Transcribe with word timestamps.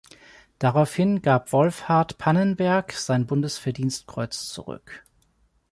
Daraufhin 0.57 1.21
gab 1.21 1.51
Wolfhart 1.51 2.17
Pannenberg 2.17 2.91
sein 2.93 3.27
Bundesverdienstkreuz 3.27 4.47
zurück. 4.47 5.05